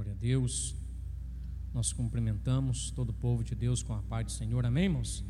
[0.00, 0.74] Glória a Deus.
[1.74, 4.64] Nós cumprimentamos todo o povo de Deus com a paz do Senhor.
[4.64, 5.22] Amém, irmãos?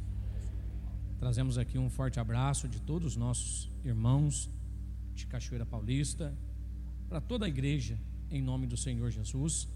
[1.19, 4.49] Trazemos aqui um forte abraço de todos os nossos irmãos
[5.13, 6.33] de Cachoeira Paulista,
[7.09, 7.99] para toda a igreja,
[8.31, 9.69] em nome do Senhor Jesus.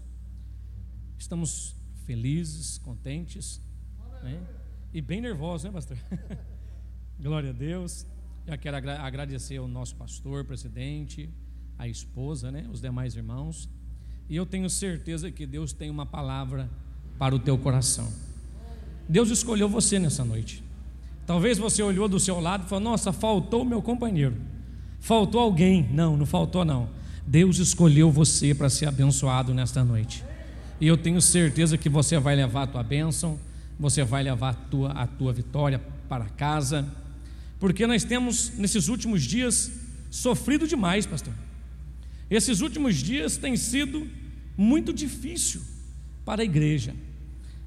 [1.17, 1.75] Estamos
[2.05, 3.61] felizes, contentes,
[4.23, 4.41] né?
[4.93, 5.97] e bem nervosos, né, pastor?
[7.19, 8.07] Glória a Deus.
[8.47, 11.29] Já quero agra agradecer ao nosso pastor, presidente,
[11.77, 13.69] a esposa, né, os demais irmãos.
[14.29, 16.69] E eu tenho certeza que Deus tem uma palavra
[17.17, 18.11] para o teu coração.
[19.07, 20.63] Deus escolheu você nessa noite.
[21.25, 24.35] Talvez você olhou do seu lado e falou: Nossa, faltou o meu companheiro.
[24.99, 25.87] Faltou alguém.
[25.91, 26.89] Não, não faltou, não.
[27.25, 30.23] Deus escolheu você para ser abençoado nesta noite.
[30.79, 33.39] E eu tenho certeza que você vai levar a tua bênção,
[33.79, 36.85] você vai levar a tua, a tua vitória para casa,
[37.59, 39.71] porque nós temos, nesses últimos dias,
[40.11, 41.33] sofrido demais, pastor.
[42.29, 44.07] Esses últimos dias têm sido
[44.57, 45.61] muito difícil
[46.23, 46.95] para a igreja.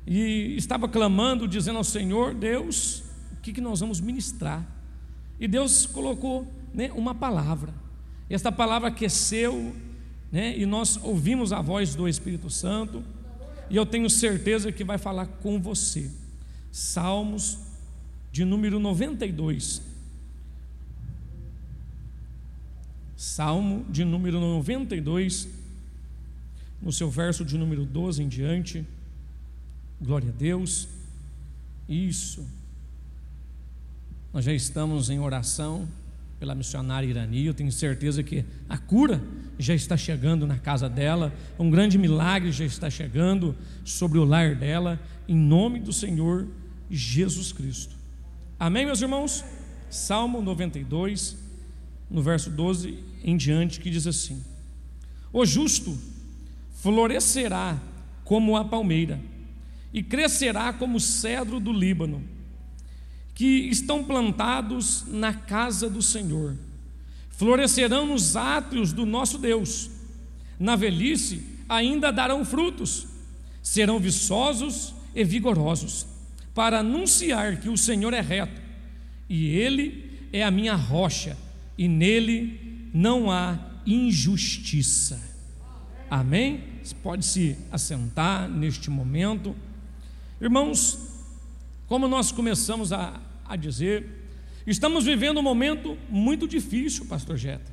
[0.07, 3.03] E estava clamando, dizendo ao Senhor, Deus,
[3.33, 4.67] o que, nós vamos ministrar?
[5.39, 7.73] E Deus colocou né, uma palavra.
[8.29, 9.75] E esta palavra aqueceu,
[10.33, 13.05] né, e nós ouvimos a voz do Espírito Santo,
[13.71, 16.11] e eu tenho certeza que vai falar com você.
[16.73, 17.59] Salmos
[18.33, 19.83] de número 92.
[23.19, 25.49] Salmo de número 92,
[26.81, 28.87] no seu verso de número 12 em diante.
[30.01, 30.87] Glória a Deus.
[31.89, 32.47] Isso.
[34.33, 35.89] Nós já estamos em oração
[36.39, 37.45] pela missionária Irani.
[37.45, 39.21] Eu tenho certeza que a cura
[39.59, 43.53] já está chegando na casa dela, um grande milagre já está chegando
[43.85, 44.97] sobre o lar dela,
[45.27, 46.47] em nome do Senhor
[46.89, 47.97] Jesus Cristo.
[48.61, 49.45] Amém, meus irmãos?
[49.91, 51.49] Salmo 92
[52.09, 54.43] no verso 12 em diante, que diz assim:
[55.33, 55.97] O justo
[56.75, 57.79] florescerá
[58.25, 59.21] como a palmeira
[59.93, 62.23] e crescerá como o cedro do Líbano,
[63.35, 66.57] que estão plantados na casa do Senhor.
[67.31, 69.91] Florescerão nos átrios do nosso Deus.
[70.59, 73.07] Na velhice ainda darão frutos,
[73.63, 76.07] serão viçosos e vigorosos,
[76.55, 78.61] para anunciar que o Senhor é reto
[79.29, 81.37] e ele é a minha rocha
[81.77, 85.21] e nele não há injustiça.
[86.11, 86.65] Amém?
[86.83, 89.55] Você pode se assentar neste momento.
[90.41, 90.99] Irmãos,
[91.87, 94.07] como nós começamos a, a dizer,
[94.67, 97.71] estamos vivendo um momento muito difícil, Pastor Jeta.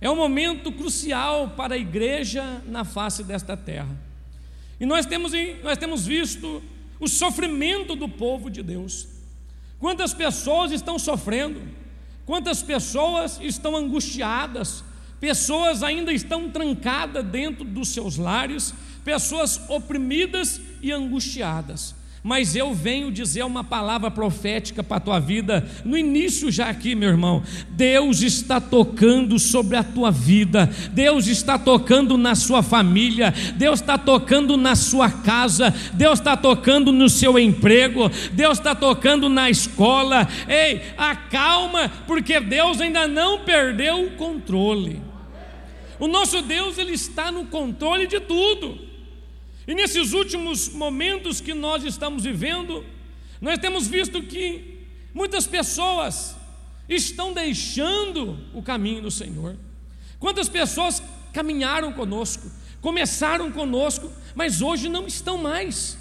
[0.00, 3.96] É um momento crucial para a igreja na face desta terra.
[4.78, 5.32] E nós temos,
[5.62, 6.62] nós temos visto
[7.00, 9.08] o sofrimento do povo de Deus.
[9.78, 11.62] Quantas pessoas estão sofrendo?
[12.26, 14.82] Quantas pessoas estão angustiadas,
[15.20, 18.74] pessoas ainda estão trancadas dentro dos seus lares,
[19.04, 25.68] pessoas oprimidas e angustiadas mas eu venho dizer uma palavra profética para a tua vida,
[25.84, 27.42] no início já aqui, meu irmão.
[27.68, 33.98] Deus está tocando sobre a tua vida, Deus está tocando na sua família, Deus está
[33.98, 40.26] tocando na sua casa, Deus está tocando no seu emprego, Deus está tocando na escola.
[40.48, 45.02] Ei, acalma, porque Deus ainda não perdeu o controle.
[46.00, 48.93] O nosso Deus, Ele está no controle de tudo.
[49.66, 52.84] E nesses últimos momentos que nós estamos vivendo,
[53.40, 56.36] nós temos visto que muitas pessoas
[56.88, 59.56] estão deixando o caminho do Senhor.
[60.18, 65.96] Quantas pessoas caminharam conosco, começaram conosco, mas hoje não estão mais.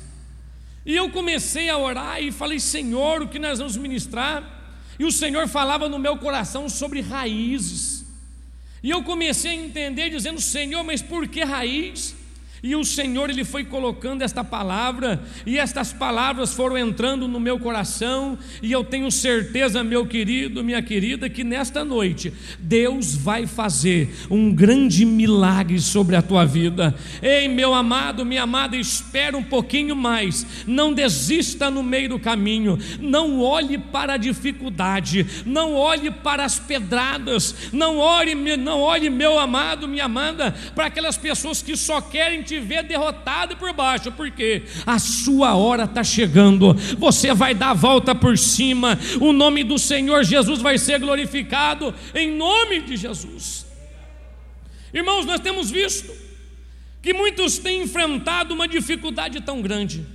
[0.85, 4.61] E eu comecei a orar e falei, Senhor, o que nós vamos ministrar?
[4.99, 8.05] E o Senhor falava no meu coração sobre raízes.
[8.83, 12.15] E eu comecei a entender, dizendo, Senhor, mas por que raiz?
[12.63, 17.59] E o Senhor ele foi colocando esta palavra, e estas palavras foram entrando no meu
[17.59, 24.15] coração, e eu tenho certeza, meu querido, minha querida, que nesta noite Deus vai fazer
[24.31, 26.95] um grande milagre sobre a tua vida.
[27.21, 30.63] Ei, meu amado, minha amada, espera um pouquinho mais.
[30.65, 32.79] Não desista no meio do caminho.
[32.97, 39.37] Não olhe para a dificuldade, não olhe para as pedradas, não olhe, não olhe, meu
[39.37, 44.11] amado, minha amada, para aquelas pessoas que só querem te te ver derrotado por baixo,
[44.11, 49.63] porque a sua hora está chegando, você vai dar a volta por cima, o nome
[49.63, 53.65] do Senhor Jesus vai ser glorificado, em nome de Jesus.
[54.93, 56.13] Irmãos, nós temos visto
[57.01, 60.05] que muitos têm enfrentado uma dificuldade tão grande,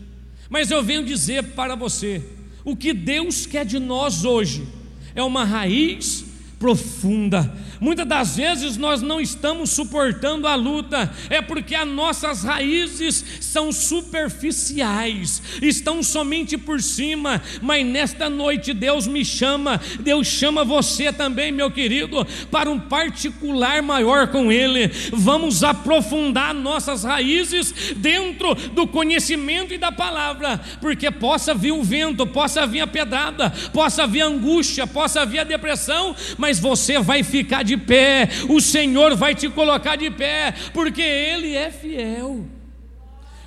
[0.49, 2.23] mas eu venho dizer para você:
[2.65, 4.67] o que Deus quer de nós hoje
[5.13, 6.25] é uma raiz
[6.59, 7.51] profunda.
[7.81, 13.71] Muitas das vezes nós não estamos suportando a luta, é porque as nossas raízes são
[13.71, 21.53] superficiais, estão somente por cima, mas nesta noite Deus me chama, Deus chama você também,
[21.53, 24.89] meu querido, para um particular maior com Ele.
[25.13, 32.27] Vamos aprofundar nossas raízes dentro do conhecimento e da palavra, porque possa vir o vento,
[32.27, 36.99] possa vir a pedrada, possa vir a angústia, possa vir a depressão, mas mas você
[36.99, 42.47] vai ficar de pé, o Senhor vai te colocar de pé, porque Ele é fiel.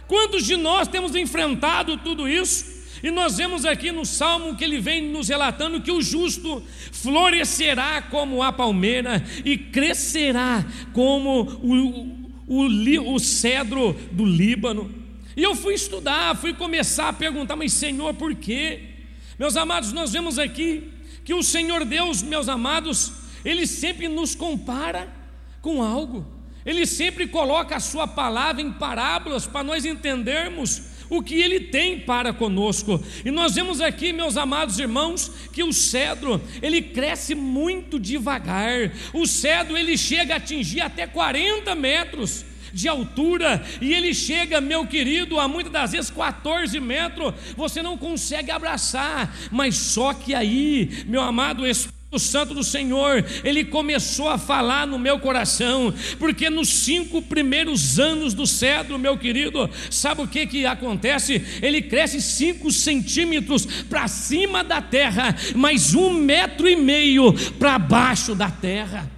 [0.07, 2.79] Quantos de nós temos enfrentado tudo isso?
[3.01, 6.61] E nós vemos aqui no Salmo que ele vem nos relatando que o justo
[6.91, 10.63] florescerá como a palmeira e crescerá
[10.93, 14.93] como o, o, o cedro do Líbano.
[15.35, 18.81] E eu fui estudar, fui começar a perguntar, mas Senhor, por quê?
[19.39, 20.83] Meus amados, nós vemos aqui
[21.23, 23.13] que o Senhor Deus, meus amados,
[23.43, 25.11] Ele sempre nos compara
[25.61, 26.25] com algo,
[26.65, 31.99] Ele sempre coloca a Sua palavra em parábolas para nós entendermos o que Ele tem
[31.99, 33.03] para conosco.
[33.25, 38.91] E nós vemos aqui, meus amados irmãos, que o cedro ele cresce muito devagar.
[39.13, 44.85] O cedro ele chega a atingir até 40 metros de altura, e ele chega, meu
[44.85, 51.03] querido, a muitas das vezes 14 metros, você não consegue abraçar, mas só que aí,
[51.07, 56.49] meu amado Espírito, o Santo do Senhor, ele começou a falar no meu coração, porque
[56.49, 61.41] nos cinco primeiros anos do cedro, meu querido, sabe o que, que acontece?
[61.61, 68.35] Ele cresce cinco centímetros para cima da terra, mas um metro e meio para baixo
[68.35, 69.09] da terra.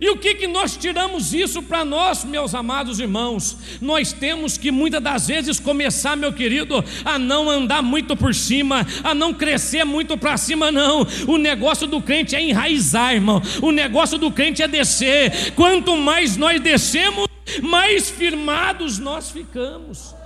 [0.00, 3.56] E o que, que nós tiramos isso para nós, meus amados irmãos?
[3.80, 8.86] Nós temos que muitas das vezes começar, meu querido, a não andar muito por cima,
[9.02, 11.06] a não crescer muito para cima, não.
[11.26, 13.42] O negócio do crente é enraizar, irmão.
[13.60, 15.52] O negócio do crente é descer.
[15.54, 17.26] Quanto mais nós descemos,
[17.62, 20.17] mais firmados nós ficamos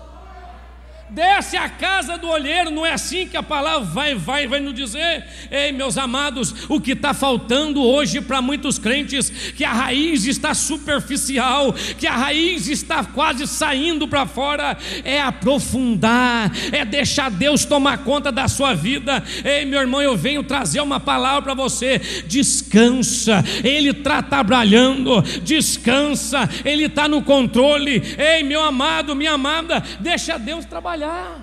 [1.14, 4.75] desce a casa do olheiro, não é assim que a palavra vai, vai, vai nos
[4.75, 5.25] dizer?
[5.50, 10.55] Ei, meus amados, o que está faltando hoje para muitos crentes, que a raiz está
[10.55, 17.99] superficial, que a raiz está quase saindo para fora, é aprofundar, é deixar Deus tomar
[17.99, 19.23] conta da sua vida.
[19.44, 26.49] Ei, meu irmão, eu venho trazer uma palavra para você: descansa, Ele está trabalhando, descansa,
[26.64, 28.03] Ele está no controle.
[28.17, 31.41] Ei, meu amado, minha amada, deixa Deus trabalhar trabalhar.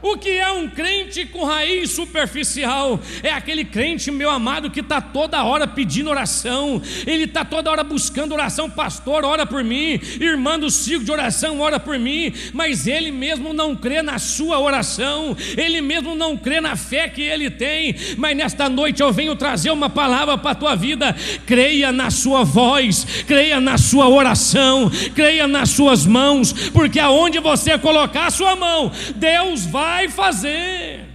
[0.00, 3.00] O que é um crente com raiz superficial?
[3.20, 7.82] É aquele crente, meu amado, que está toda hora pedindo oração, ele está toda hora
[7.82, 12.86] buscando oração, pastor, ora por mim, irmã do ciclo de oração, ora por mim, mas
[12.86, 17.50] ele mesmo não crê na sua oração, ele mesmo não crê na fé que ele
[17.50, 17.96] tem.
[18.16, 21.14] Mas nesta noite eu venho trazer uma palavra para a tua vida:
[21.44, 27.76] creia na sua voz, creia na sua oração, creia nas suas mãos, porque aonde você
[27.76, 31.06] colocar a sua mão, Deus vai vai fazer.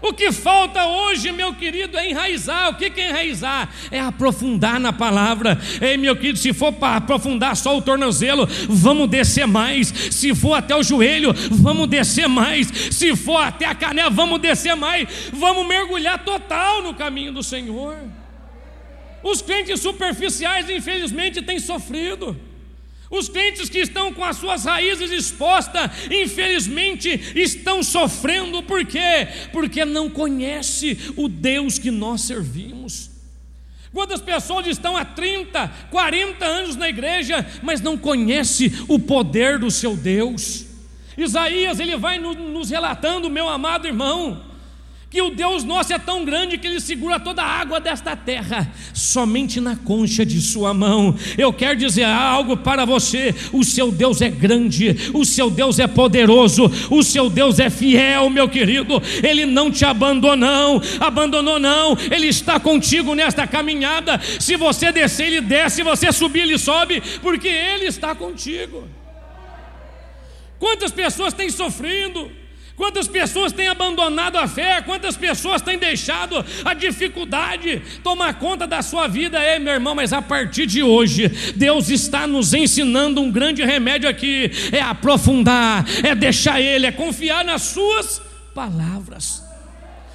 [0.00, 2.70] O que falta hoje, meu querido, é enraizar.
[2.70, 3.68] O que é enraizar?
[3.90, 5.58] É aprofundar na palavra.
[5.80, 9.88] Ei, meu querido, se for para aprofundar só o tornozelo, vamos descer mais.
[9.88, 12.68] Se for até o joelho, vamos descer mais.
[12.68, 15.08] Se for até a canela, vamos descer mais.
[15.32, 17.96] Vamos mergulhar total no caminho do Senhor.
[19.22, 22.47] Os crentes superficiais, infelizmente, têm sofrido.
[23.10, 29.28] Os crentes que estão com as suas raízes expostas, infelizmente, estão sofrendo, por quê?
[29.50, 33.10] Porque não conhece o Deus que nós servimos.
[33.92, 39.70] Quantas pessoas estão há 30, 40 anos na igreja, mas não conhece o poder do
[39.70, 40.66] seu Deus?
[41.16, 44.47] Isaías, ele vai nos relatando, meu amado irmão,
[45.10, 48.70] que o Deus nosso é tão grande que ele segura toda a água desta terra
[48.92, 51.16] somente na concha de sua mão.
[51.38, 55.86] Eu quero dizer algo para você: o seu Deus é grande, o seu Deus é
[55.86, 59.02] poderoso, o seu Deus é fiel, meu querido.
[59.22, 61.96] Ele não te abandonou, abandonou não.
[62.10, 64.20] Ele está contigo nesta caminhada.
[64.38, 68.86] Se você descer, ele desce, se você subir, ele sobe, porque ele está contigo.
[70.58, 72.30] Quantas pessoas têm sofrido?
[72.78, 74.80] Quantas pessoas têm abandonado a fé?
[74.80, 79.36] Quantas pessoas têm deixado a dificuldade tomar conta da sua vida?
[79.42, 84.08] É, meu irmão, mas a partir de hoje, Deus está nos ensinando um grande remédio
[84.08, 88.22] aqui: é aprofundar, é deixar Ele, é confiar nas Suas
[88.54, 89.42] palavras.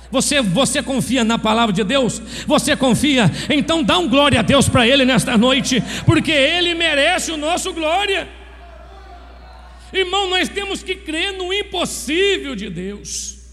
[0.09, 2.21] Você, você confia na palavra de Deus?
[2.47, 3.29] Você confia?
[3.49, 7.73] Então dá um glória a Deus para Ele nesta noite, porque Ele merece o nosso
[7.73, 8.25] glória.
[9.93, 13.43] Irmão, nós temos que crer no impossível de Deus.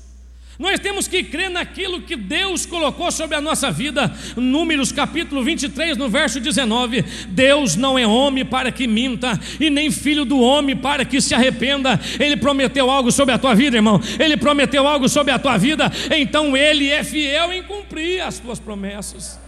[0.61, 4.15] Nós temos que crer naquilo que Deus colocou sobre a nossa vida.
[4.37, 9.91] Números capítulo 23, no verso 19: Deus não é homem para que minta, e nem
[9.91, 11.99] filho do homem para que se arrependa.
[12.19, 13.99] Ele prometeu algo sobre a tua vida, irmão.
[14.19, 18.61] Ele prometeu algo sobre a tua vida, então ele é fiel em cumprir as tuas
[18.61, 19.41] promessas.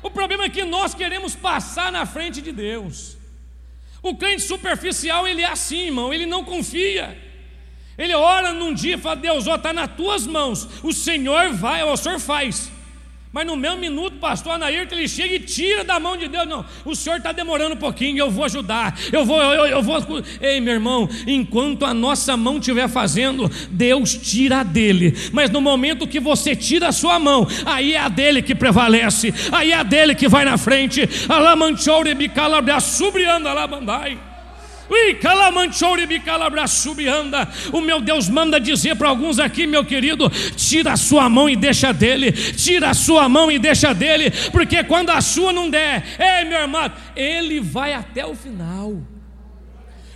[0.00, 3.17] O problema é que nós queremos passar na frente de Deus.
[4.08, 7.16] O crente superficial, ele é assim, irmão, ele não confia.
[7.98, 11.96] Ele ora num dia e fala: Deus, está nas tuas mãos, o Senhor vai, o
[11.96, 12.72] Senhor faz.
[13.30, 16.48] Mas no mesmo minuto, pastor Anaírto, ele chega e tira da mão de Deus.
[16.48, 19.98] Não, o senhor está demorando um pouquinho, eu vou ajudar, eu vou, eu, eu vou.
[20.40, 25.14] Ei, meu irmão, enquanto a nossa mão estiver fazendo, Deus tira dele.
[25.32, 29.34] Mas no momento que você tira a sua mão, aí é a dele que prevalece,
[29.52, 31.06] aí é a dele que vai na frente.
[31.28, 34.18] Alamanchoure bicalabra subrianda alabandai.
[37.72, 41.56] O meu Deus manda dizer para alguns aqui, meu querido, tira a sua mão e
[41.56, 46.04] deixa dele, tira a sua mão e deixa dele, porque quando a sua não der,
[46.18, 49.02] ei meu irmão, ele vai até o final.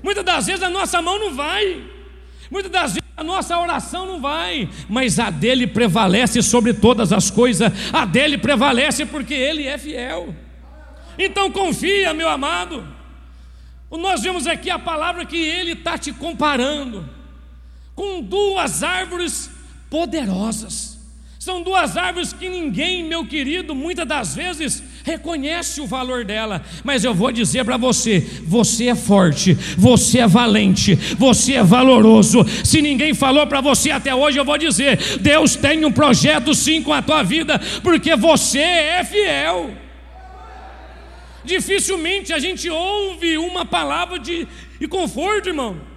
[0.02, 1.82] Muitas das vezes a nossa mão não vai,
[2.50, 7.30] muitas das vezes a nossa oração não vai, mas a dele prevalece sobre todas as
[7.30, 10.34] coisas, a dele prevalece porque ele é fiel.
[11.18, 13.01] Então confia, meu amado.
[13.98, 17.08] Nós vemos aqui a palavra que ele está te comparando
[17.94, 19.50] com duas árvores
[19.90, 20.92] poderosas.
[21.38, 26.62] São duas árvores que ninguém, meu querido, muitas das vezes reconhece o valor dela.
[26.84, 32.46] Mas eu vou dizer para você: você é forte, você é valente, você é valoroso.
[32.64, 36.80] Se ninguém falou para você até hoje, eu vou dizer: Deus tem um projeto sim
[36.80, 39.81] com a tua vida, porque você é fiel.
[41.44, 44.46] Dificilmente a gente ouve uma palavra de,
[44.78, 45.91] de conforto, irmão.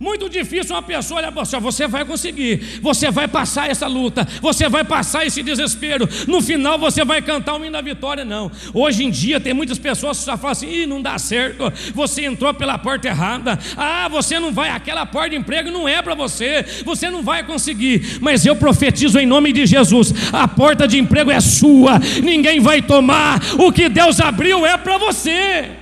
[0.00, 4.26] Muito difícil uma pessoa olhar para você, você vai conseguir, você vai passar essa luta,
[4.40, 8.24] você vai passar esse desespero, no final você vai cantar o hino da vitória.
[8.24, 11.70] Não, hoje em dia tem muitas pessoas que só falam assim: Ih, não dá certo,
[11.94, 16.00] você entrou pela porta errada, ah, você não vai, aquela porta de emprego não é
[16.00, 18.20] para você, você não vai conseguir.
[18.22, 22.80] Mas eu profetizo em nome de Jesus: a porta de emprego é sua, ninguém vai
[22.80, 25.79] tomar, o que Deus abriu é para você.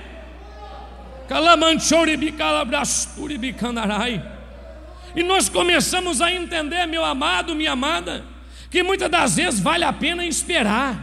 [5.15, 8.25] E nós começamos a entender, meu amado, minha amada,
[8.69, 10.97] que muitas das vezes vale a pena esperar,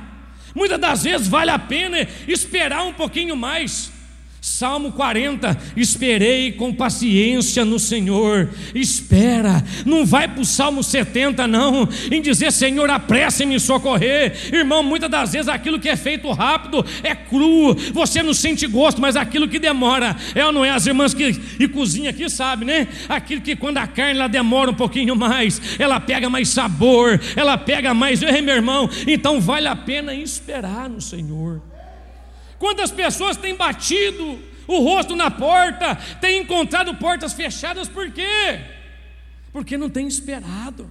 [0.54, 3.92] muitas das vezes vale a pena esperar um pouquinho mais.
[4.46, 11.86] Salmo 40, esperei com paciência no Senhor, espera, não vai para o Salmo 70, não,
[12.12, 14.84] em dizer Senhor, apresse-me socorrer, irmão.
[14.84, 19.16] Muitas das vezes aquilo que é feito rápido é cru, você não sente gosto, mas
[19.16, 20.70] aquilo que demora, é ou não é?
[20.70, 22.88] As irmãs que e cozinha aqui sabem, né?
[23.08, 27.58] Aquilo que quando a carne ela demora um pouquinho mais, ela pega mais sabor, ela
[27.58, 31.60] pega mais, ei meu irmão, então vale a pena esperar no Senhor.
[32.58, 38.60] Quantas pessoas têm batido o rosto na porta, têm encontrado portas fechadas, por quê?
[39.52, 40.90] Porque não têm esperado.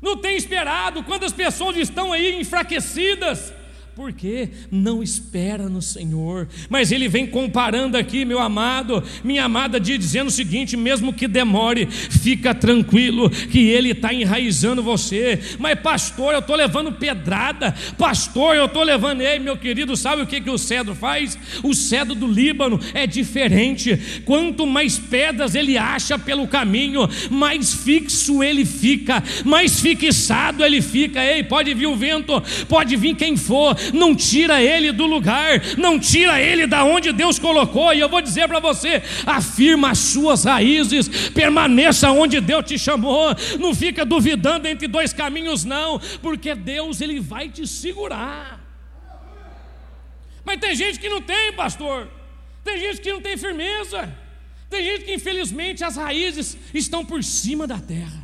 [0.00, 1.02] Não tem esperado.
[1.02, 3.52] Quantas pessoas estão aí enfraquecidas?
[3.94, 6.48] Porque não espera no Senhor.
[6.68, 11.86] Mas ele vem comparando aqui, meu amado, minha amada, dizendo o seguinte: mesmo que demore,
[11.86, 15.38] fica tranquilo, que ele está enraizando você.
[15.58, 19.20] Mas, pastor, eu estou levando pedrada, pastor, eu estou levando.
[19.20, 21.38] Ei, meu querido, sabe o que, que o cedro faz?
[21.62, 24.22] O cedro do Líbano é diferente.
[24.24, 31.24] Quanto mais pedras ele acha pelo caminho, mais fixo ele fica, mais fixado ele fica.
[31.24, 35.98] Ei, pode vir o vento, pode vir quem for, não tira ele do lugar, não
[35.98, 37.92] tira ele da onde Deus colocou.
[37.92, 43.34] E eu vou dizer para você: afirma as suas raízes, permaneça onde Deus te chamou,
[43.58, 48.60] não fica duvidando entre dois caminhos, não, porque Deus ele vai te segurar.
[50.44, 52.08] Mas tem gente que não tem, pastor.
[52.62, 54.12] Tem gente que não tem firmeza.
[54.68, 58.23] Tem gente que infelizmente as raízes estão por cima da terra.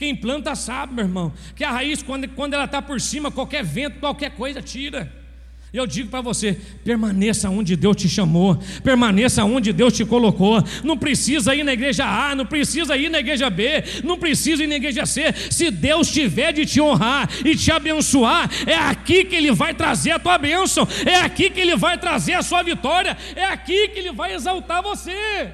[0.00, 3.62] Quem planta sabe, meu irmão, que a raiz, quando, quando ela está por cima, qualquer
[3.62, 5.12] vento, qualquer coisa tira.
[5.74, 10.64] E eu digo para você: permaneça onde Deus te chamou, permaneça onde Deus te colocou.
[10.82, 14.68] Não precisa ir na igreja A, não precisa ir na igreja B, não precisa ir
[14.68, 15.34] na igreja C.
[15.50, 20.12] Se Deus tiver de te honrar e te abençoar, é aqui que Ele vai trazer
[20.12, 23.98] a tua bênção, é aqui que Ele vai trazer a sua vitória, é aqui que
[23.98, 25.52] Ele vai exaltar você.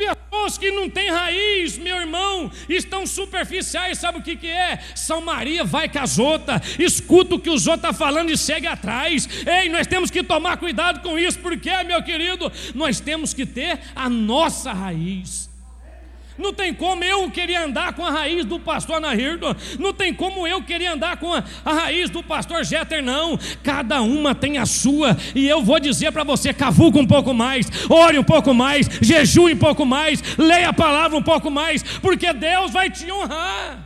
[0.00, 4.78] Pessoas que não têm raiz, meu irmão, estão superficiais, sabe o que, que é?
[4.94, 8.38] São Maria vai com as outras, escuta o que os outros estão tá falando e
[8.38, 9.28] segue atrás.
[9.46, 13.78] Ei, nós temos que tomar cuidado com isso, porque, meu querido, nós temos que ter
[13.94, 15.49] a nossa raiz.
[16.40, 19.54] Não tem como eu querer andar com a raiz do pastor Anahirdo.
[19.78, 23.38] Não tem como eu querer andar com a, a raiz do pastor Jeter, não.
[23.62, 25.16] Cada uma tem a sua.
[25.34, 29.52] E eu vou dizer para você: cavuca um pouco mais, ore um pouco mais, jejue
[29.52, 33.78] um pouco mais, leia a palavra um pouco mais, porque Deus vai te honrar.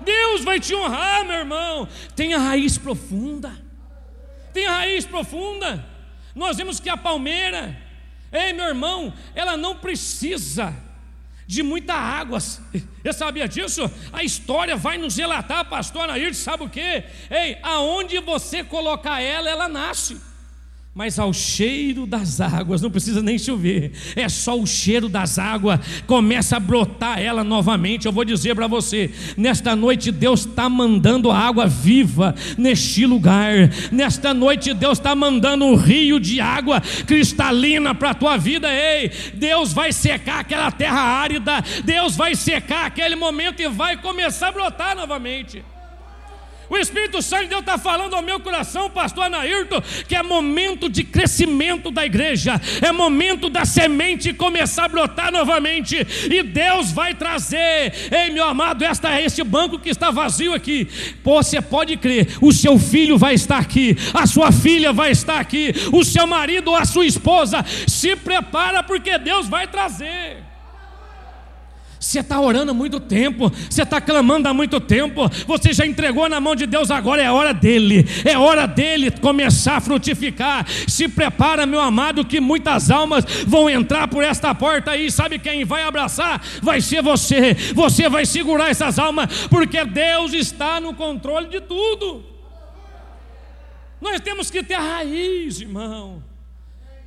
[0.00, 1.86] Deus vai te honrar, meu irmão.
[2.16, 3.52] Tem a raiz profunda.
[4.54, 5.84] Tem a raiz profunda.
[6.34, 7.76] Nós vemos que a palmeira,
[8.32, 10.74] ei meu irmão, ela não precisa
[11.46, 12.38] de muita água.
[12.40, 13.90] Você sabia disso?
[14.12, 16.80] A história vai nos relatar, pastor Anair, sabe o que?
[17.30, 20.31] Ei, aonde você colocar ela, ela nasce
[20.94, 25.80] mas ao cheiro das águas, não precisa nem chover, é só o cheiro das águas,
[26.06, 28.04] começa a brotar ela novamente.
[28.04, 34.34] Eu vou dizer para você: nesta noite Deus está mandando água viva neste lugar, nesta
[34.34, 38.68] noite Deus está mandando um rio de água cristalina para a tua vida.
[38.70, 44.48] Ei, Deus vai secar aquela terra árida, Deus vai secar aquele momento e vai começar
[44.48, 45.62] a brotar novamente.
[46.72, 50.88] O Espírito Santo de Deus está falando ao meu coração, pastor Anaírto, que é momento
[50.88, 55.98] de crescimento da igreja, é momento da semente começar a brotar novamente,
[56.30, 60.88] e Deus vai trazer, ei meu amado, esta, este banco que está vazio aqui,
[61.22, 65.74] você pode crer, o seu filho vai estar aqui, a sua filha vai estar aqui,
[65.92, 70.41] o seu marido ou a sua esposa, se prepara porque Deus vai trazer.
[72.12, 76.28] Você está orando há muito tempo, você está clamando há muito tempo, você já entregou
[76.28, 80.66] na mão de Deus, agora é hora dele, é hora dele começar a frutificar.
[80.86, 85.10] Se prepara, meu amado, que muitas almas vão entrar por esta porta aí.
[85.10, 86.42] Sabe quem vai abraçar?
[86.60, 87.54] Vai ser você.
[87.74, 92.26] Você vai segurar essas almas, porque Deus está no controle de tudo.
[94.02, 96.22] Nós temos que ter raiz, irmão.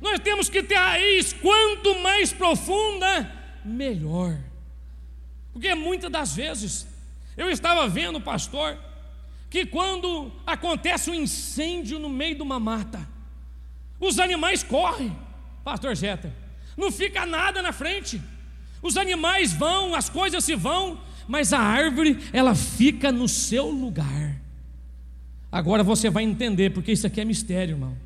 [0.00, 3.30] Nós temos que ter raiz, quanto mais profunda,
[3.64, 4.36] melhor.
[5.56, 6.86] Porque muitas das vezes
[7.34, 8.76] eu estava vendo, pastor,
[9.48, 13.08] que quando acontece um incêndio no meio de uma mata,
[13.98, 15.16] os animais correm,
[15.64, 16.30] pastor Jeta,
[16.76, 18.20] não fica nada na frente.
[18.82, 24.38] Os animais vão, as coisas se vão, mas a árvore ela fica no seu lugar.
[25.50, 27.96] Agora você vai entender, porque isso aqui é mistério, irmão.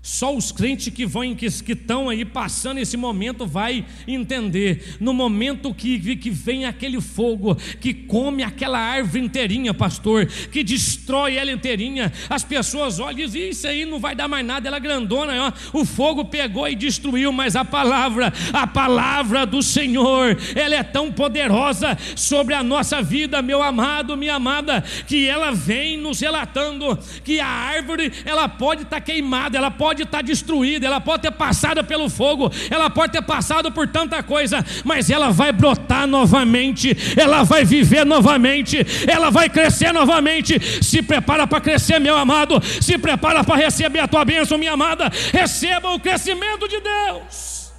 [0.00, 4.96] Só os crentes que vão que, que estão aí passando esse momento vai entender.
[5.00, 11.36] No momento que, que vem aquele fogo que come aquela árvore inteirinha, pastor, que destrói
[11.36, 14.78] ela inteirinha, as pessoas olham e dizem: Isso aí não vai dar mais nada, ela
[14.78, 15.78] é grandona, ó.
[15.78, 21.12] o fogo pegou e destruiu, mas a palavra, a palavra do Senhor, ela é tão
[21.12, 27.40] poderosa sobre a nossa vida, meu amado, minha amada, que ela vem nos relatando que
[27.40, 31.32] a árvore ela pode estar tá queimada, ela pode pode estar destruída, ela pode ter
[31.32, 36.96] passado pelo fogo, ela pode ter passado por tanta coisa, mas ela vai brotar novamente,
[37.16, 40.58] ela vai viver novamente, ela vai crescer novamente.
[40.82, 45.10] Se prepara para crescer, meu amado, se prepara para receber a tua bênção, minha amada.
[45.32, 47.72] Receba o crescimento de Deus.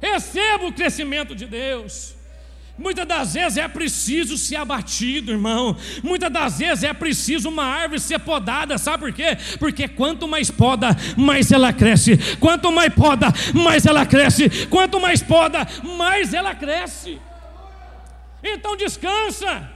[0.00, 2.19] Receba o crescimento de Deus.
[2.78, 5.76] Muitas das vezes é preciso ser abatido, irmão.
[6.02, 9.36] Muitas das vezes é preciso uma árvore ser podada, sabe por quê?
[9.58, 12.16] Porque quanto mais poda, mais ela cresce.
[12.38, 14.66] Quanto mais poda, mais ela cresce.
[14.66, 15.66] Quanto mais poda,
[15.98, 17.18] mais ela cresce.
[18.42, 19.68] Então descansa.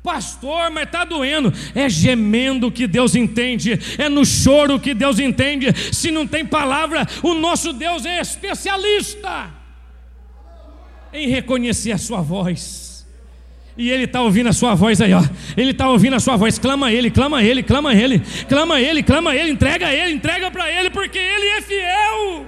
[0.00, 1.52] Pastor, mas está doendo.
[1.74, 5.66] É gemendo que Deus entende, é no choro que Deus entende.
[5.92, 9.57] Se não tem palavra, o nosso Deus é especialista
[11.12, 13.06] em reconhecer a sua voz.
[13.76, 15.22] E ele está ouvindo a sua voz aí, ó.
[15.56, 16.58] Ele está ouvindo a sua voz.
[16.58, 20.90] Clama ele, clama ele, clama ele, clama ele, clama ele, entrega ele, entrega para ele,
[20.90, 22.46] porque ele é fiel.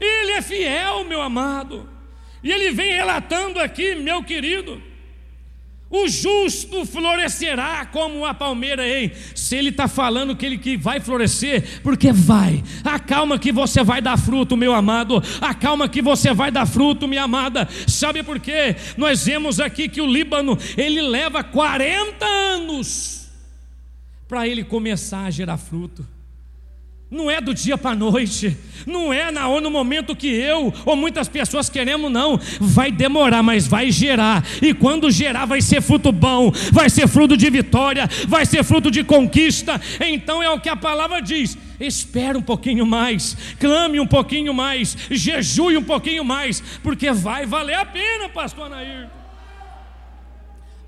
[0.00, 1.88] Ele é fiel, meu amado.
[2.42, 4.82] E ele vem relatando aqui, meu querido,
[5.92, 9.12] o justo florescerá como a palmeira, ei.
[9.34, 12.64] Se ele está falando que ele que vai florescer, porque vai.
[12.82, 15.22] Acalma que você vai dar fruto, meu amado.
[15.38, 17.68] Acalma que você vai dar fruto, minha amada.
[17.86, 18.74] Sabe por quê?
[18.96, 23.28] Nós vemos aqui que o Líbano, ele leva 40 anos
[24.26, 26.08] para ele começar a gerar fruto.
[27.12, 30.96] Não é do dia para a noite, não é na, no momento que eu ou
[30.96, 32.40] muitas pessoas queremos, não.
[32.58, 34.42] Vai demorar, mas vai gerar.
[34.62, 38.90] E quando gerar, vai ser fruto bom, vai ser fruto de vitória, vai ser fruto
[38.90, 39.78] de conquista.
[40.00, 44.96] Então é o que a palavra diz: espere um pouquinho mais, clame um pouquinho mais,
[45.10, 49.10] jejue um pouquinho mais, porque vai valer a pena, Pastor Anair.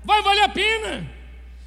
[0.03, 1.14] Vai valer a pena.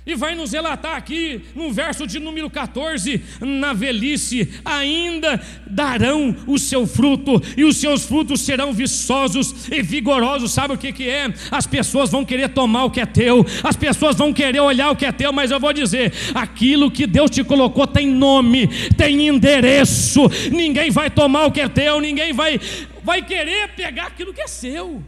[0.09, 6.59] E vai nos relatar aqui no verso de número 14: na velhice ainda darão o
[6.59, 10.51] seu fruto, e os seus frutos serão viçosos e vigorosos.
[10.51, 11.31] Sabe o que, que é?
[11.51, 14.97] As pessoas vão querer tomar o que é teu, as pessoas vão querer olhar o
[14.97, 18.67] que é teu, mas eu vou dizer: aquilo que Deus te colocou tem nome,
[18.97, 22.59] tem endereço, ninguém vai tomar o que é teu, ninguém vai,
[23.05, 25.03] vai querer pegar aquilo que é seu.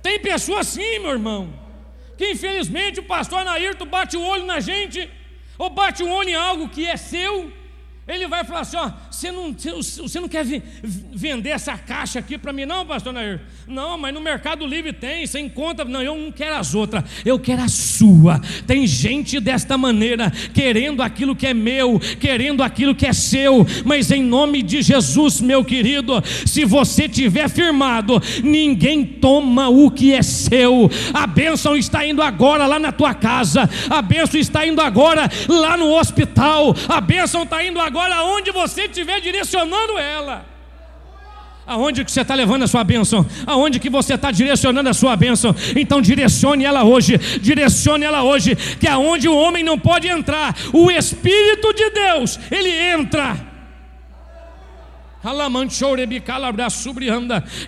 [0.00, 1.61] Tem pessoa assim, meu irmão
[2.22, 5.10] que infelizmente o pastor Nairto bate o olho na gente,
[5.58, 7.52] ou bate o olho em algo que é seu,
[8.14, 10.44] ele vai falar assim: ó, você não, você não quer
[10.82, 13.40] vender essa caixa aqui para mim, não, pastor Nair?
[13.66, 15.84] Não, mas no Mercado Livre tem, você encontra.
[15.84, 18.40] Não, eu não quero as outras, eu quero a sua.
[18.66, 24.10] Tem gente desta maneira, querendo aquilo que é meu, querendo aquilo que é seu, mas
[24.10, 30.22] em nome de Jesus, meu querido, se você tiver firmado, ninguém toma o que é
[30.22, 30.90] seu.
[31.14, 35.76] A bênção está indo agora lá na tua casa, a bênção está indo agora lá
[35.76, 40.44] no hospital, a bênção está indo agora agora aonde você estiver direcionando ela.
[41.64, 43.24] Aonde que você está levando a sua bênção?
[43.46, 45.54] Aonde que você está direcionando a sua bênção?
[45.76, 50.90] Então direcione ela hoje, direcione ela hoje, que aonde o homem não pode entrar, o
[50.90, 53.51] Espírito de Deus, ele entra.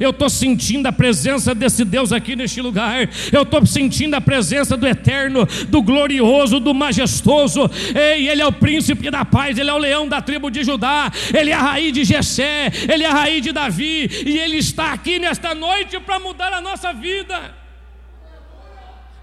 [0.00, 3.08] Eu estou sentindo a presença desse Deus aqui neste lugar.
[3.32, 7.70] Eu estou sentindo a presença do eterno, do glorioso, do majestoso.
[7.94, 11.10] Ei, Ele é o príncipe da paz, Ele é o leão da tribo de Judá,
[11.32, 14.92] Ele é a raiz de Jessé, Ele é a raiz de Davi, e Ele está
[14.92, 17.63] aqui nesta noite para mudar a nossa vida.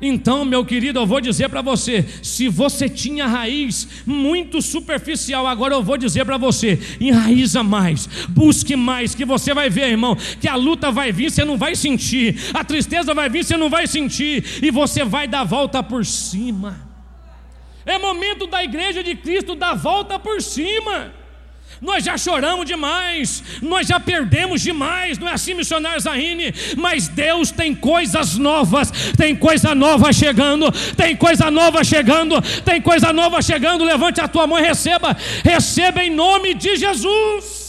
[0.01, 5.75] Então, meu querido, eu vou dizer para você: se você tinha raiz muito superficial, agora
[5.75, 10.47] eu vou dizer para você: enraiza mais, busque mais, que você vai ver, irmão, que
[10.47, 13.85] a luta vai vir, você não vai sentir, a tristeza vai vir, você não vai
[13.85, 16.89] sentir, e você vai dar volta por cima.
[17.85, 21.20] É momento da igreja de Cristo dar volta por cima.
[21.79, 26.53] Nós já choramos demais, nós já perdemos demais, não é assim, missionário Zahine?
[26.77, 33.13] Mas Deus tem coisas novas, tem coisa nova chegando, tem coisa nova chegando, tem coisa
[33.13, 33.83] nova chegando.
[33.83, 37.61] Levante a tua mão e receba, receba em nome de Jesus.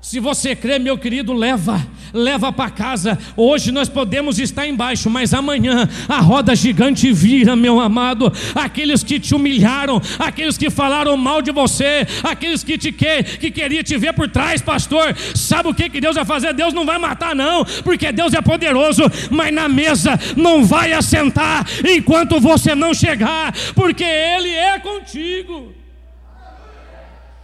[0.00, 1.80] Se você crê, meu querido, leva
[2.12, 3.18] leva para casa.
[3.36, 8.32] Hoje nós podemos estar embaixo, mas amanhã a roda gigante vira, meu amado.
[8.54, 13.50] Aqueles que te humilharam, aqueles que falaram mal de você, aqueles que te que, que
[13.50, 15.16] queria te ver por trás, pastor.
[15.34, 16.52] Sabe o que, que Deus vai fazer?
[16.52, 21.66] Deus não vai matar, não, porque Deus é poderoso, mas na mesa não vai assentar
[21.88, 25.74] enquanto você não chegar, porque Ele é contigo.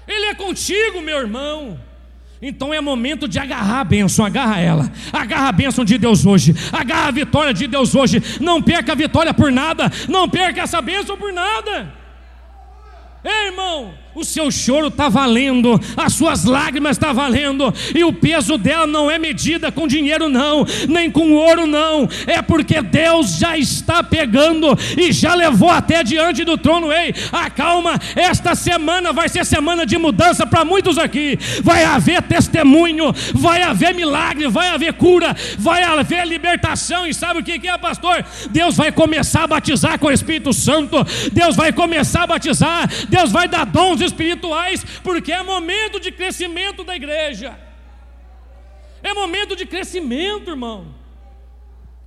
[0.06, 1.87] Ele é contigo, meu irmão.
[2.40, 6.54] Então é momento de agarrar a bênção, agarra ela, agarra a bênção de Deus hoje,
[6.72, 8.22] agarra a vitória de Deus hoje.
[8.40, 11.92] Não perca a vitória por nada, não perca essa bênção por nada.
[13.24, 18.12] Ei, irmão, o seu choro está valendo, as suas lágrimas estão tá valendo, e o
[18.12, 23.38] peso dela não é medida com dinheiro, não, nem com ouro, não, é porque Deus
[23.38, 26.92] já está pegando e já levou até diante do trono.
[26.92, 31.38] Ei, acalma, esta semana vai ser semana de mudança para muitos aqui.
[31.62, 37.06] Vai haver testemunho, vai haver milagre, vai haver cura, vai haver libertação.
[37.06, 38.24] E sabe o que é, pastor?
[38.50, 40.96] Deus vai começar a batizar com o Espírito Santo,
[41.32, 46.84] Deus vai começar a batizar, Deus vai dar dons espirituais, porque é momento de crescimento
[46.84, 47.58] da igreja.
[49.02, 50.94] É momento de crescimento, irmão.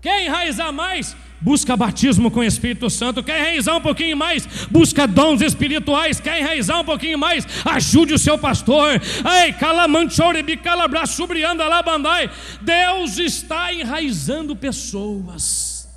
[0.01, 1.15] Quer enraizar mais?
[1.39, 3.23] Busca batismo com o Espírito Santo.
[3.23, 4.45] Quer enraizar um pouquinho mais?
[4.69, 6.19] Busca dons espirituais.
[6.19, 7.47] Quer enraizar um pouquinho mais?
[7.65, 9.01] Ajude o seu pastor.
[9.43, 12.29] Ei, calamanchorebi, calabraçubrianda, labandai.
[12.61, 15.89] Deus está enraizando pessoas.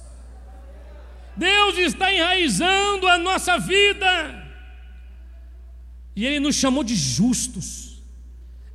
[1.36, 4.43] Deus está enraizando a nossa vida.
[6.16, 7.83] E ele nos chamou de justos.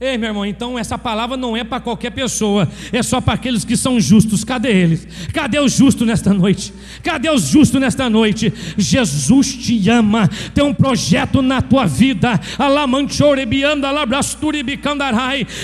[0.01, 3.65] Ei, meu irmão, então essa palavra não é para qualquer pessoa, é só para aqueles
[3.65, 4.45] que são justos.
[4.45, 5.05] Cadê eles?
[5.33, 6.73] Cadê os justos nesta noite?
[7.03, 8.53] Cadê os justos nesta noite?
[8.77, 12.39] Jesus te ama, tem um projeto na tua vida.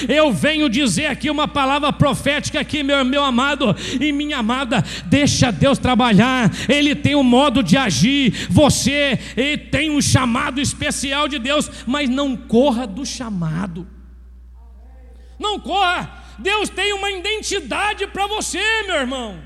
[0.09, 4.83] Eu venho dizer aqui uma palavra profética aqui, meu, meu amado e minha amada.
[5.05, 8.33] Deixa Deus trabalhar, Ele tem um modo de agir.
[8.49, 9.17] Você
[9.71, 13.95] tem um chamado especial de Deus, mas não corra do chamado.
[15.39, 16.23] Não corra.
[16.37, 19.39] Deus tem uma identidade para você, meu irmão.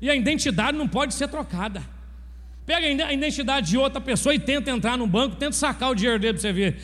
[0.00, 1.82] E a identidade não pode ser trocada.
[2.64, 6.18] Pega a identidade de outra pessoa e tenta entrar no banco, tenta sacar o dinheiro
[6.18, 6.80] dele para você ver.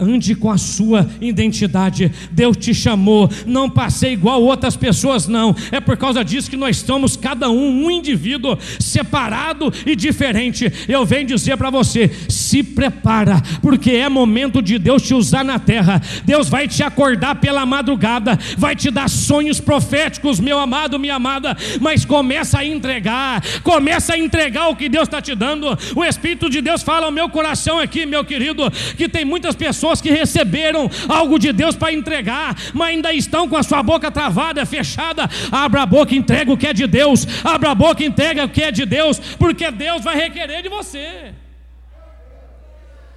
[0.00, 2.12] Ande com a sua identidade.
[2.30, 3.28] Deus te chamou.
[3.44, 5.56] Não passei igual outras pessoas, não.
[5.72, 10.72] É por causa disso que nós estamos, cada um, um indivíduo separado e diferente.
[10.86, 15.58] Eu venho dizer para você: se prepara, porque é momento de Deus te usar na
[15.58, 16.00] terra.
[16.24, 21.56] Deus vai te acordar pela madrugada, vai te dar sonhos proféticos, meu amado, minha amada.
[21.80, 25.76] Mas começa a entregar, começa a entregar o que Deus está te dando.
[25.96, 29.87] O Espírito de Deus fala ao meu coração aqui, meu querido, que tem muitas pessoas
[29.88, 34.10] pessoas que receberam algo de Deus para entregar, mas ainda estão com a sua boca
[34.10, 35.28] travada, fechada.
[35.50, 37.26] Abra a boca, entrega o que é de Deus.
[37.44, 41.32] Abra a boca, entrega o que é de Deus, porque Deus vai requerer de você.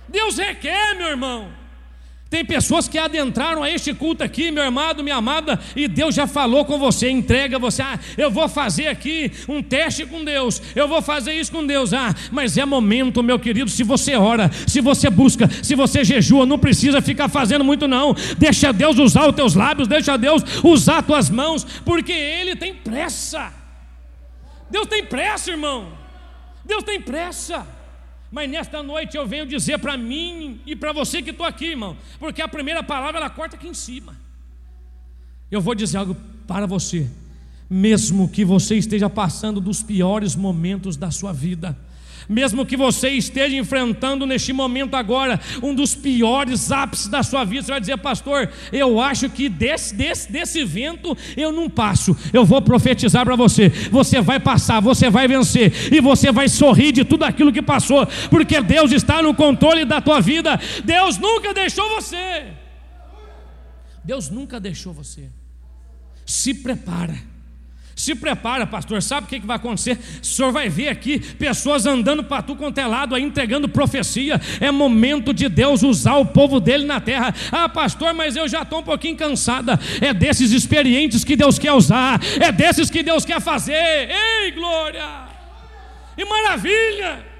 [0.07, 1.60] Deus requer, meu irmão.
[2.31, 6.25] Tem pessoas que adentraram a este culto aqui, meu amado, minha amada, e Deus já
[6.25, 10.87] falou com você, entrega você, ah, eu vou fazer aqui um teste com Deus, eu
[10.87, 14.79] vou fazer isso com Deus, ah, mas é momento, meu querido, se você ora, se
[14.79, 19.35] você busca, se você jejua, não precisa ficar fazendo muito não, deixa Deus usar os
[19.35, 23.51] teus lábios, deixa Deus usar as tuas mãos, porque Ele tem pressa,
[24.69, 25.91] Deus tem pressa, irmão,
[26.63, 27.80] Deus tem pressa.
[28.31, 31.97] Mas nesta noite eu venho dizer para mim e para você que estou aqui, irmão,
[32.17, 34.15] porque a primeira palavra ela corta aqui em cima.
[35.51, 36.15] Eu vou dizer algo
[36.47, 37.09] para você,
[37.69, 41.77] mesmo que você esteja passando dos piores momentos da sua vida,
[42.27, 47.63] mesmo que você esteja enfrentando neste momento agora um dos piores ápices da sua vida,
[47.63, 52.15] você vai dizer, pastor, eu acho que desse, desse, desse vento eu não passo.
[52.33, 56.91] Eu vou profetizar para você: você vai passar, você vai vencer, e você vai sorrir
[56.91, 60.59] de tudo aquilo que passou, porque Deus está no controle da tua vida.
[60.83, 62.45] Deus nunca deixou você.
[64.03, 65.29] Deus nunca deixou você.
[66.25, 67.30] Se prepara.
[67.95, 69.99] Se prepara, pastor, sabe o que vai acontecer?
[70.21, 74.39] O senhor vai ver aqui pessoas andando para tu quanto é lado, aí entregando profecia.
[74.59, 77.33] É momento de Deus usar o povo dele na terra.
[77.51, 79.79] Ah, pastor, mas eu já estou um pouquinho cansada.
[79.99, 84.09] É desses experientes que Deus quer usar, é desses que Deus quer fazer.
[84.09, 85.05] Ei, glória!
[86.17, 87.30] E maravilha!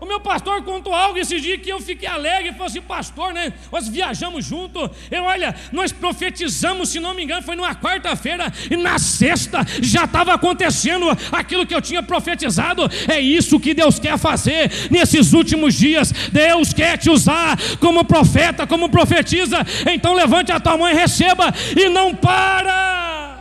[0.00, 3.52] O meu pastor contou algo esse dia que eu fiquei alegre falou assim: Pastor, né?
[3.72, 4.88] Nós viajamos junto.
[5.10, 10.04] Eu, olha, nós profetizamos, se não me engano, foi numa quarta-feira e na sexta já
[10.04, 12.88] estava acontecendo aquilo que eu tinha profetizado.
[13.08, 16.12] É isso que Deus quer fazer nesses últimos dias.
[16.30, 19.58] Deus quer te usar como profeta, como profetiza.
[19.92, 23.36] Então levante a tua mão e receba e não para.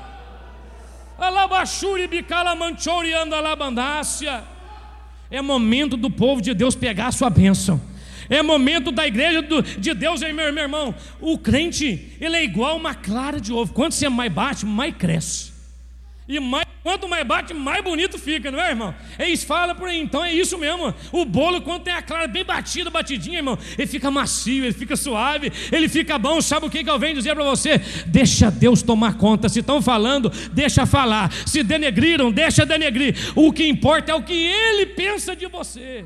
[1.19, 4.56] Alabachuri bicala manchori anda labandácia.
[5.29, 7.81] É momento do povo de Deus pegar a sua bênção.
[8.29, 9.41] É momento da igreja
[9.79, 10.95] de Deus, meu, meu irmão.
[11.21, 13.73] O crente, ele é igual uma clara de ovo.
[13.73, 15.56] Quanto você mais bate, mais cresce.
[16.27, 18.93] E mais, quanto mais bate, mais bonito fica, não é, irmão?
[19.17, 20.93] Eles falam por aí, então é isso mesmo.
[21.11, 24.97] O bolo, quando tem a clara bem batida, batidinha, irmão, ele fica macio, ele fica
[24.97, 26.41] suave, ele fica bom.
[26.41, 27.77] Sabe o que, que eu venho dizer para você?
[28.05, 29.47] Deixa Deus tomar conta.
[29.47, 31.31] Se estão falando, deixa falar.
[31.45, 33.15] Se denegriram, deixa denegrir.
[33.33, 36.03] O que importa é o que ele pensa de você.